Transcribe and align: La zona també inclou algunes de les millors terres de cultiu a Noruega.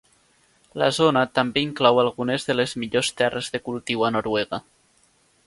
La 0.81 0.87
zona 0.97 1.21
també 1.39 1.63
inclou 1.65 1.99
algunes 2.05 2.47
de 2.49 2.57
les 2.57 2.73
millors 2.85 3.13
terres 3.21 3.51
de 3.57 3.63
cultiu 3.69 4.09
a 4.09 4.13
Noruega. 4.19 4.63